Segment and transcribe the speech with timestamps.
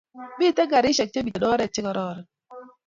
[0.39, 2.23] Miten karishek che miten oret che kararan